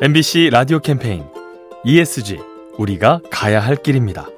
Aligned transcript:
MBC 0.00 0.50
라디오 0.52 0.78
캠페인 0.78 1.24
ESG 1.84 2.38
우리가 2.76 3.20
가야 3.32 3.58
할 3.58 3.74
길입니다. 3.74 4.28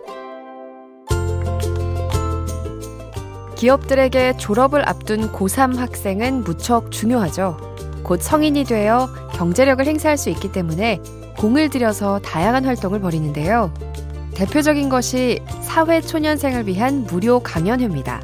기업들에게 3.57 4.39
졸업을 4.39 4.89
앞둔 4.89 5.31
고3 5.31 5.77
학생은 5.77 6.45
무척 6.45 6.91
중요하죠. 6.91 7.59
곧 8.03 8.23
성인이 8.23 8.65
되어 8.65 9.07
경제력을 9.35 9.85
행사할 9.85 10.17
수 10.17 10.31
있기 10.31 10.51
때문에 10.51 10.99
공을 11.37 11.69
들여서 11.69 12.21
다양한 12.21 12.65
활동을 12.65 13.01
벌이는데요. 13.01 13.71
대표적인 14.35 14.89
것이 14.89 15.41
사회 15.61 16.01
초년생을 16.01 16.69
위한 16.69 17.05
무료 17.05 17.39
강연회입니다. 17.41 18.23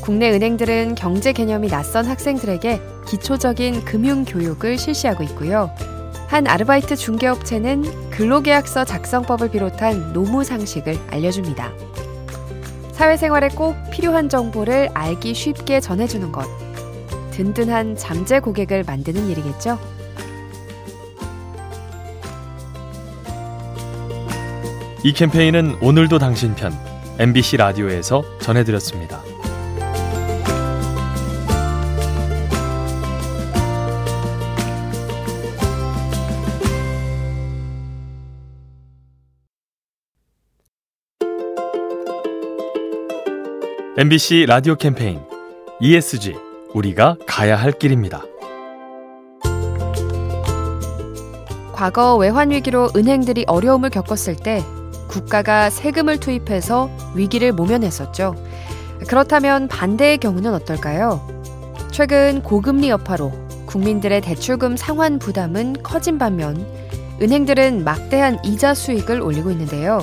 국내 0.00 0.30
은행들은 0.30 0.94
경제 0.94 1.34
개념이 1.34 1.68
낯선 1.68 2.06
학생들에게 2.06 2.80
기초적인 3.06 3.84
금융 3.84 4.24
교육을 4.24 4.78
실시하고 4.78 5.24
있고요. 5.24 5.70
한 6.26 6.46
아르바이트 6.46 6.96
중개업체는 6.96 8.10
근로계약서 8.10 8.84
작성법을 8.84 9.50
비롯한 9.50 10.12
노무 10.12 10.42
상식을 10.44 10.98
알려줍니다. 11.10 11.72
사회생활에 12.92 13.48
꼭 13.48 13.76
필요한 13.90 14.28
정보를 14.28 14.88
알기 14.94 15.34
쉽게 15.34 15.80
전해주는 15.80 16.32
것. 16.32 16.46
든든한 17.32 17.96
잠재 17.96 18.40
고객을 18.40 18.84
만드는 18.84 19.28
일이겠죠? 19.28 19.78
이 25.02 25.12
캠페인은 25.12 25.78
오늘도 25.82 26.18
당신 26.18 26.54
편 26.54 26.72
MBC 27.18 27.58
라디오에서 27.58 28.24
전해드렸습니다. 28.40 29.33
MBC 43.96 44.46
라디오 44.48 44.74
캠페인 44.74 45.20
ESG 45.80 46.34
우리가 46.72 47.16
가야 47.28 47.54
할 47.54 47.70
길입니다. 47.70 48.24
과거 51.72 52.16
외환 52.16 52.50
위기로 52.50 52.90
은행들이 52.96 53.44
어려움을 53.46 53.90
겪었을 53.90 54.34
때 54.34 54.64
국가가 55.06 55.70
세금을 55.70 56.18
투입해서 56.18 56.90
위기를 57.14 57.52
모면했었죠. 57.52 58.34
그렇다면 59.06 59.68
반대의 59.68 60.18
경우는 60.18 60.52
어떨까요? 60.54 61.24
최근 61.92 62.42
고금리 62.42 62.88
여파로 62.88 63.30
국민들의 63.66 64.22
대출금 64.22 64.76
상환 64.76 65.20
부담은 65.20 65.84
커진 65.84 66.18
반면 66.18 66.66
은행들은 67.22 67.84
막대한 67.84 68.40
이자 68.44 68.74
수익을 68.74 69.20
올리고 69.20 69.52
있는데요. 69.52 70.00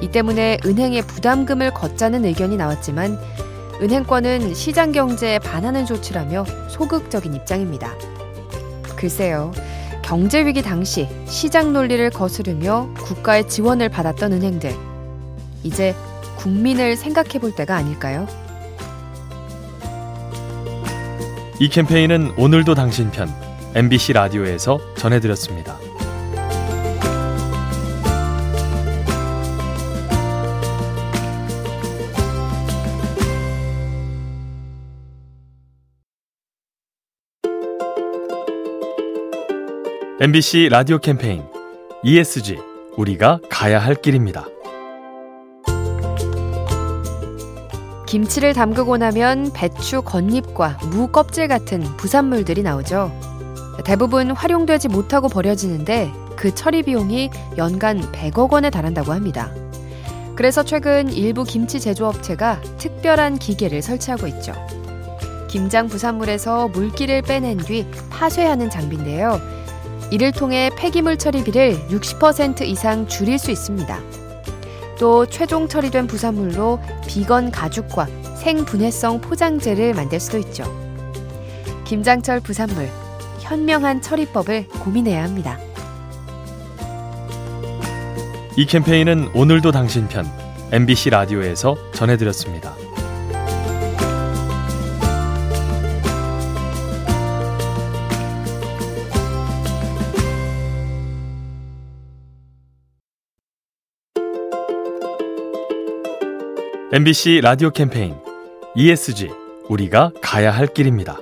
이 0.00 0.08
때문에 0.08 0.58
은행에 0.64 1.02
부담금을 1.02 1.72
걷자는 1.74 2.24
의견이 2.24 2.56
나왔지만 2.56 3.18
은행권은 3.82 4.54
시장 4.54 4.92
경제에 4.92 5.38
반하는 5.38 5.86
조치라며 5.86 6.44
소극적인 6.68 7.34
입장입니다. 7.34 7.94
글쎄요. 8.96 9.52
경제 10.02 10.44
위기 10.44 10.62
당시 10.62 11.08
시장 11.26 11.72
논리를 11.72 12.10
거스르며 12.10 12.88
국가의 12.96 13.48
지원을 13.48 13.88
받았던 13.88 14.32
은행들. 14.32 14.74
이제 15.62 15.94
국민을 16.36 16.96
생각해 16.96 17.38
볼 17.38 17.54
때가 17.54 17.76
아닐까요? 17.76 18.26
이 21.58 21.68
캠페인은 21.68 22.32
오늘도 22.38 22.74
당신 22.74 23.10
편 23.10 23.28
MBC 23.74 24.14
라디오에서 24.14 24.80
전해드렸습니다. 24.96 25.89
MBC 40.22 40.68
라디오 40.70 40.98
캠페인 40.98 41.42
ESG 42.02 42.58
우리가 42.98 43.40
가야 43.48 43.78
할 43.78 43.94
길입니다. 43.94 44.44
김치를 48.06 48.52
담그고 48.52 48.98
나면 48.98 49.50
배추 49.54 50.02
겉잎과 50.02 50.80
무 50.90 51.08
껍질 51.08 51.48
같은 51.48 51.80
부산물들이 51.96 52.62
나오죠. 52.62 53.10
대부분 53.86 54.32
활용되지 54.32 54.88
못하고 54.88 55.30
버려지는데 55.30 56.12
그 56.36 56.54
처리 56.54 56.82
비용이 56.82 57.30
연간 57.56 58.02
100억 58.12 58.52
원에 58.52 58.68
달한다고 58.68 59.14
합니다. 59.14 59.50
그래서 60.36 60.62
최근 60.62 61.10
일부 61.10 61.44
김치 61.44 61.80
제조업체가 61.80 62.60
특별한 62.76 63.38
기계를 63.38 63.80
설치하고 63.80 64.26
있죠. 64.26 64.52
김장 65.48 65.88
부산물에서 65.88 66.68
물기를 66.68 67.22
빼낸 67.22 67.56
뒤 67.56 67.86
파쇄하는 68.10 68.68
장비인데요. 68.68 69.59
이를 70.10 70.32
통해 70.32 70.70
폐기물 70.76 71.16
처리비를 71.16 71.86
60% 71.88 72.62
이상 72.62 73.06
줄일 73.06 73.38
수 73.38 73.50
있습니다. 73.50 74.00
또 74.98 75.24
최종 75.26 75.68
처리된 75.68 76.06
부산물로 76.06 76.80
비건 77.06 77.50
가죽과 77.52 78.06
생분해성 78.36 79.20
포장재를 79.20 79.94
만들 79.94 80.18
수도 80.20 80.38
있죠. 80.38 80.64
김장철 81.84 82.40
부산물, 82.40 82.88
현명한 83.40 84.02
처리법을 84.02 84.68
고민해야 84.68 85.22
합니다. 85.22 85.58
이 88.56 88.66
캠페인은 88.66 89.30
오늘도 89.34 89.72
당신 89.72 90.06
편 90.08 90.26
MBC 90.72 91.10
라디오에서 91.10 91.76
전해드렸습니다. 91.92 92.74
MBC 106.92 107.40
라디오 107.42 107.70
캠페인 107.70 108.16
ESG 108.74 109.30
우리가 109.68 110.10
가야 110.20 110.50
할 110.50 110.66
길입니다. 110.66 111.18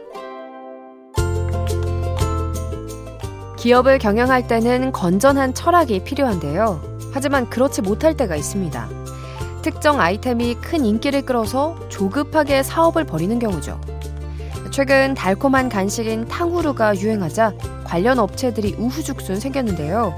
기업을 3.59 3.99
경영할 3.99 4.47
때는 4.47 4.93
건전한 4.93 5.53
철학이 5.53 6.05
필요한데요. 6.05 6.81
하지만 7.13 7.51
그렇지 7.51 7.83
못할 7.83 8.17
때가 8.17 8.35
있습니다. 8.35 8.89
특정 9.61 10.01
아이템이 10.01 10.55
큰 10.55 10.87
인기를 10.87 11.27
끌어서 11.27 11.79
조급하게 11.91 12.63
사업을 12.63 13.05
벌이는 13.05 13.39
경우죠. 13.39 13.79
최근 14.71 15.13
달콤한 15.13 15.69
간식인 15.69 16.29
탕후루가 16.29 16.97
유행하자 16.97 17.53
관련 17.85 18.19
업체들이 18.19 18.75
우후죽순 18.79 19.39
생겼는데요. 19.39 20.17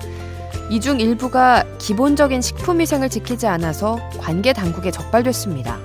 이 0.71 0.79
중 0.79 1.01
일부가 1.01 1.65
기본적인 1.79 2.41
식품위생을 2.41 3.09
지키지 3.09 3.47
않아서 3.49 3.99
관계 4.19 4.53
당국에 4.53 4.93
적발됐습니다. 4.93 5.79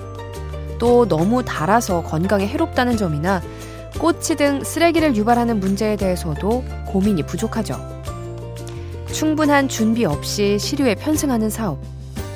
또 0.78 1.08
너무 1.08 1.44
달아서 1.44 2.02
건강에 2.04 2.46
해롭다는 2.46 2.96
점이나 2.96 3.42
꼬치 3.98 4.36
등 4.36 4.62
쓰레기를 4.62 5.16
유발하는 5.16 5.58
문제에 5.58 5.96
대해서도 5.96 6.62
고민이 6.86 7.24
부족하죠. 7.24 7.76
충분한 9.12 9.68
준비 9.68 10.04
없이 10.04 10.58
시류에 10.58 10.94
편승하는 10.94 11.50
사업, 11.50 11.78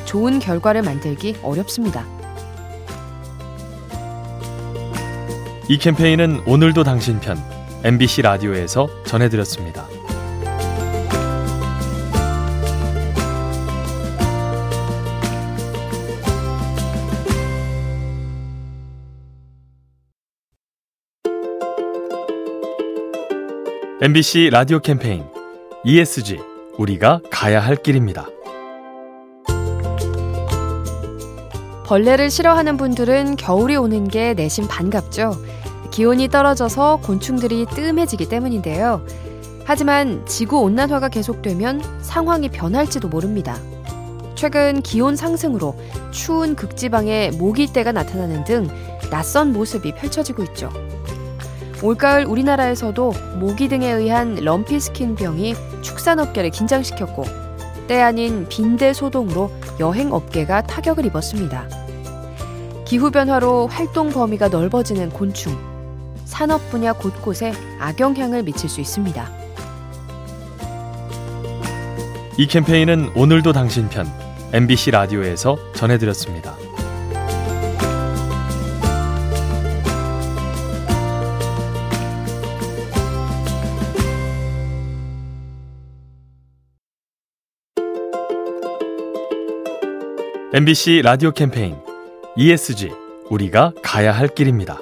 좋은 0.07 0.39
결과를 0.41 0.83
만들기 0.83 1.37
어렵습니다. 1.43 2.05
이 5.69 5.79
캠페인은 5.79 6.43
오늘도 6.47 6.83
당신 6.83 7.21
편 7.21 7.39
MBC 7.85 8.23
라디오에서 8.23 8.89
전해드렸습니다. 9.05 10.00
MBC 24.03 24.49
라디오 24.51 24.79
캠페인 24.79 25.27
ESG 25.85 26.39
우리가 26.79 27.21
가야 27.31 27.61
할 27.61 27.77
길입니다. 27.77 28.27
벌레를 31.85 32.31
싫어하는 32.31 32.79
분들은 32.79 33.37
겨울이 33.37 33.77
오는 33.77 34.09
게 34.09 34.33
내심 34.33 34.69
반갑죠. 34.69 35.37
기온이 35.91 36.29
떨어져서 36.29 37.01
곤충들이 37.03 37.67
뜸해지기 37.67 38.31
때문인데요. 38.31 39.05
하지만 39.67 40.25
지구 40.25 40.61
온난화가 40.61 41.11
계속되면 41.11 41.83
상황이 42.01 42.49
변할지도 42.49 43.09
모릅니다. 43.09 43.59
최근 44.35 44.81
기온 44.81 45.15
상승으로 45.15 45.77
추운 46.11 46.57
극지방에 46.57 47.33
모기떼가 47.33 47.93
나타나는 47.93 48.45
등 48.45 48.67
낯선 49.11 49.53
모습이 49.53 49.93
펼쳐지고 49.93 50.43
있죠. 50.45 50.71
올가을 51.83 52.27
우리나라에서도 52.27 53.13
모기 53.39 53.69
등에 53.69 53.91
의한 53.91 54.37
럼피 54.37 54.81
스킨 54.81 55.15
병이 55.15 55.55
축산업계를 55.83 56.51
긴장시켰고 56.51 57.25
때 57.87 58.01
아닌 58.01 58.47
빈대 58.49 58.93
소동으로 58.93 59.51
여행업계가 59.81 60.63
타격을 60.63 61.07
입었습니다. 61.07 61.67
기후변화로 62.85 63.69
활동 63.69 64.11
범위가 64.11 64.49
넓어지는 64.49 65.11
곤충, 65.11 65.57
산업 66.25 66.71
분야 66.71 66.93
곳곳에 66.93 67.53
악영향을 67.79 68.43
미칠 68.43 68.69
수 68.69 68.81
있습니다. 68.81 69.29
이 72.37 72.47
캠페인은 72.47 73.13
오늘도 73.15 73.53
당신 73.53 73.89
편 73.89 74.07
MBC 74.53 74.93
라디오에서 74.93 75.59
전해드렸습니다. 75.75 76.70
MBC 90.53 91.03
라디오 91.05 91.31
캠페인 91.31 91.77
ESG 92.37 92.91
우리가 93.29 93.73
가야 93.85 94.11
할 94.11 94.27
길입니다. 94.27 94.81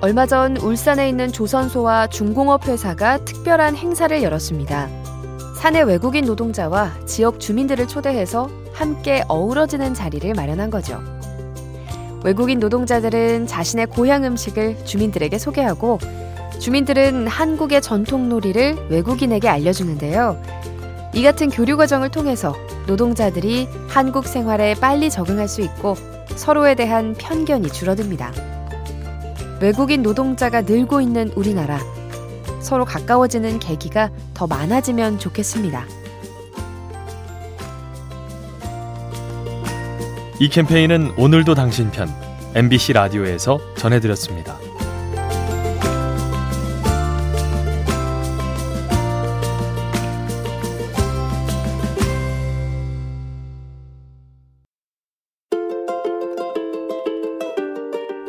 얼마 0.00 0.24
전 0.24 0.56
울산에 0.56 1.10
있는 1.10 1.30
조선소와 1.30 2.06
중공업 2.06 2.68
회사가 2.68 3.22
특별한 3.26 3.76
행사를 3.76 4.22
열었습니다. 4.22 4.88
사내 5.58 5.82
외국인 5.82 6.24
노동자와 6.24 7.04
지역 7.04 7.38
주민들을 7.38 7.86
초대해서 7.86 8.48
함께 8.72 9.22
어우러지는 9.28 9.92
자리를 9.92 10.32
마련한 10.32 10.70
거죠. 10.70 11.02
외국인 12.24 12.60
노동자들은 12.60 13.46
자신의 13.46 13.88
고향 13.88 14.24
음식을 14.24 14.86
주민들에게 14.86 15.36
소개하고 15.36 15.98
주민들은 16.60 17.26
한국의 17.26 17.82
전통 17.82 18.30
놀이를 18.30 18.88
외국인에게 18.88 19.50
알려주는데요. 19.50 20.40
이 21.12 21.22
같은 21.22 21.50
교류 21.50 21.76
과정을 21.76 22.10
통해서 22.10 22.54
노동자들이 22.86 23.68
한국 23.88 24.26
생활에 24.26 24.74
빨리 24.74 25.10
적응할 25.10 25.48
수 25.48 25.60
있고 25.60 25.96
서로에 26.36 26.74
대한 26.74 27.14
편견이 27.14 27.72
줄어듭니다. 27.72 28.32
외국인 29.60 30.02
노동자가 30.02 30.62
늘고 30.62 31.00
있는 31.00 31.30
우리나라. 31.34 31.78
서로 32.60 32.84
가까워지는 32.84 33.58
계기가 33.58 34.10
더 34.34 34.46
많아지면 34.46 35.18
좋겠습니다. 35.18 35.84
이 40.38 40.48
캠페인은 40.48 41.14
오늘도 41.18 41.54
당신 41.54 41.90
편 41.90 42.08
MBC 42.54 42.94
라디오에서 42.94 43.60
전해드렸습니다. 43.76 44.69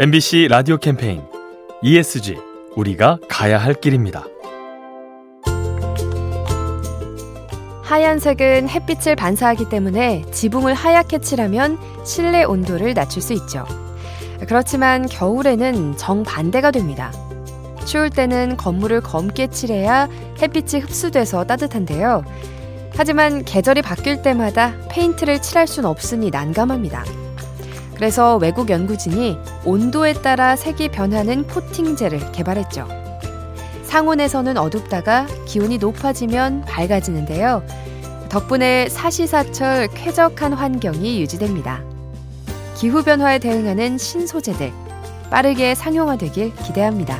MBC 0.02 0.48
라디오 0.50 0.78
캠페인 0.78 1.22
ESG 1.84 2.36
우리가 2.76 3.20
가야 3.30 3.60
할 3.60 3.76
길입니다. 3.76 4.26
하얀색은 7.84 8.68
햇빛을 8.68 9.16
반사하기 9.16 9.70
때문에 9.70 10.24
지붕을 10.32 10.74
하얗게 10.74 11.20
칠하면 11.20 11.78
실내 12.04 12.44
온도를 12.44 12.96
낮출 12.96 13.22
수 13.22 13.34
있죠. 13.34 13.64
그렇지만 14.48 15.06
겨울에는 15.06 15.96
정반대가 15.98 16.72
됩니다. 16.72 17.12
추울 17.86 18.10
때는 18.10 18.58
건물을 18.58 19.02
검게 19.02 19.52
칠해야 19.52 20.10
햇빛이 20.42 20.82
흡수돼서 20.82 21.44
따뜻한데요. 21.44 22.24
하지만 22.96 23.46
계절이 23.46 23.84
바뀔 23.84 24.24
때마다 24.24 24.74
페인트를 24.90 25.44
칠할 25.44 25.68
순 25.68 25.86
없으니 25.86 26.32
난감합니다. 26.32 27.21
그래서 28.02 28.38
외국 28.38 28.72
연구진이 28.72 29.38
온도에 29.64 30.14
따라 30.14 30.56
색이 30.56 30.90
변하는 30.90 31.46
코팅제를 31.46 32.32
개발했죠. 32.32 32.88
상온에서는 33.84 34.58
어둡다가 34.58 35.28
기온이 35.46 35.78
높아지면 35.78 36.62
밝아지는데요. 36.62 37.64
덕분에 38.28 38.90
사시사철 38.90 39.90
쾌적한 39.94 40.54
환경이 40.54 41.22
유지됩니다. 41.22 41.84
기후변화에 42.76 43.38
대응하는 43.38 44.00
신소재들 44.00 44.72
빠르게 45.30 45.76
상용화되길 45.76 46.56
기대합니다. 46.56 47.20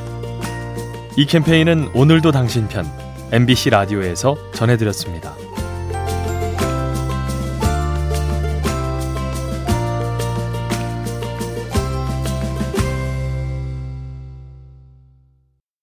이 1.16 1.26
캠페인은 1.26 1.92
오늘도 1.94 2.32
당신 2.32 2.66
편 2.66 2.84
MBC 3.30 3.70
라디오에서 3.70 4.36
전해드렸습니다. 4.52 5.41